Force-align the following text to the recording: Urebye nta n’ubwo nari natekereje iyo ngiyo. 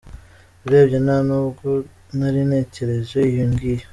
Urebye 0.65 0.97
nta 1.05 1.17
n’ubwo 1.27 1.67
nari 2.17 2.41
natekereje 2.49 3.17
iyo 3.31 3.43
ngiyo. 3.51 3.85